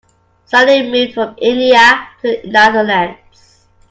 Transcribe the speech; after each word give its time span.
Salim 0.45 0.89
moved 0.89 1.13
from 1.13 1.35
India 1.39 2.07
to 2.23 2.41
the 2.41 2.47
Netherlands. 2.49 3.67